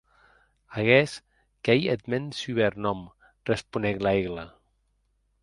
Aguest 0.77 1.21
qu’ei 1.63 1.81
eth 1.93 2.05
mèn 2.11 2.25
subernòm, 2.41 3.01
responec 3.49 3.95
Laigle. 4.05 4.45